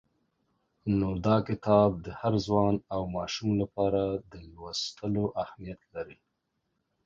نو 0.97 1.09
دا 1.25 1.35
کتاب 1.47 1.89
د 2.05 2.07
هر 2.19 2.33
ځوان 2.45 2.75
او 2.93 3.01
ماشوم 3.15 3.51
لپاره 3.61 4.01
د 4.31 4.33
لوستلو 4.53 5.23
اهمیت 5.43 5.81
لري. 5.93 6.17